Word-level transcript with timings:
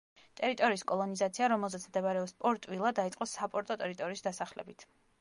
ტერიტორიის 0.39 0.83
კოლონიზაცია, 0.91 1.51
რომელზეც 1.53 1.87
მდებარეობს 1.91 2.35
პორტ-ვილა, 2.41 2.95
დაიწყო 3.03 3.31
საპორტო 3.37 3.81
ტერიტორიის 3.85 4.31
დასახლებით. 4.31 4.93